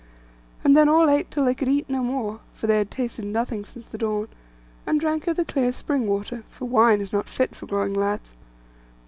[0.63, 3.63] And then all ate till they could eat no more (for they had tasted nothing
[3.65, 4.29] since the dawn),
[4.87, 8.33] and drank of the clear spring water, for wine is not fit for growing lads.